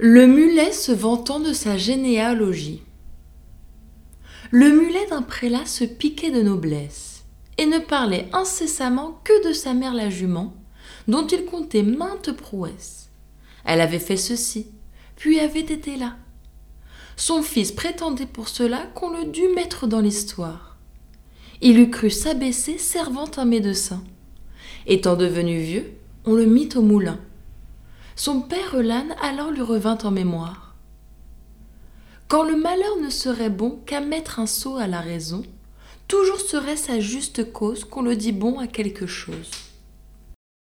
Le 0.00 0.28
mulet 0.28 0.70
se 0.70 0.92
vantant 0.92 1.40
de 1.40 1.52
sa 1.52 1.76
généalogie. 1.76 2.82
Le 4.52 4.70
mulet 4.70 5.04
d'un 5.10 5.22
prélat 5.22 5.66
se 5.66 5.82
piquait 5.82 6.30
de 6.30 6.40
noblesse 6.40 7.24
et 7.56 7.66
ne 7.66 7.80
parlait 7.80 8.28
incessamment 8.32 9.20
que 9.24 9.48
de 9.48 9.52
sa 9.52 9.74
mère 9.74 9.94
la 9.94 10.08
jument, 10.08 10.54
dont 11.08 11.26
il 11.26 11.44
comptait 11.46 11.82
maintes 11.82 12.30
prouesses. 12.30 13.10
Elle 13.64 13.80
avait 13.80 13.98
fait 13.98 14.16
ceci, 14.16 14.68
puis 15.16 15.40
avait 15.40 15.58
été 15.58 15.96
là. 15.96 16.14
Son 17.16 17.42
fils 17.42 17.72
prétendait 17.72 18.26
pour 18.26 18.48
cela 18.48 18.86
qu'on 18.94 19.10
le 19.10 19.24
dût 19.24 19.48
mettre 19.48 19.88
dans 19.88 20.00
l'histoire. 20.00 20.78
Il 21.60 21.76
eût 21.76 21.90
cru 21.90 22.10
s'abaisser 22.10 22.78
servant 22.78 23.32
un 23.36 23.46
médecin. 23.46 24.04
Étant 24.86 25.16
devenu 25.16 25.58
vieux, 25.58 25.90
on 26.24 26.34
le 26.34 26.46
mit 26.46 26.68
au 26.76 26.82
moulin. 26.82 27.18
Son 28.18 28.40
père 28.40 28.74
Eulane 28.74 29.14
alors 29.22 29.52
lui 29.52 29.62
revint 29.62 29.96
en 30.02 30.10
mémoire. 30.10 30.74
Quand 32.26 32.42
le 32.42 32.56
malheur 32.56 32.96
ne 33.00 33.10
serait 33.10 33.48
bon 33.48 33.78
qu'à 33.86 34.00
mettre 34.00 34.40
un 34.40 34.46
sot 34.46 34.76
à 34.76 34.88
la 34.88 35.00
raison, 35.00 35.44
toujours 36.08 36.40
serait 36.40 36.74
sa 36.74 36.98
juste 36.98 37.52
cause 37.52 37.84
qu'on 37.84 38.02
le 38.02 38.16
dit 38.16 38.32
bon 38.32 38.58
à 38.58 38.66
quelque 38.66 39.06
chose. 39.06 39.52